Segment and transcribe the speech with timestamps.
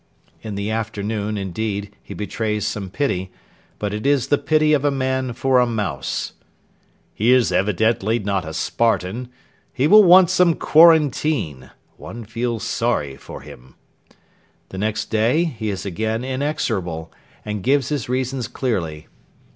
[0.41, 3.31] In the afternoon, indeed, he betrays some pity;
[3.77, 6.33] but it is the pity of a man for a mouse.
[7.13, 9.29] 'He is evidently not a Spartan...
[9.71, 11.69] he will want some quarantine...
[11.97, 13.75] one feels sorry for him.'
[14.69, 17.13] The next day he is again inexorable,
[17.45, 19.05] and gives his reasons clearly.